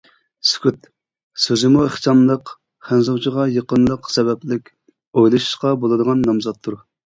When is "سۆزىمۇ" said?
1.43-1.83